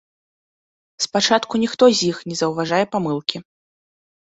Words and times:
Спачатку 1.07 1.53
ніхто 1.65 1.91
з 2.01 2.09
іх 2.09 2.17
не 2.33 2.39
заўважае 2.41 2.83
памылкі. 2.97 3.37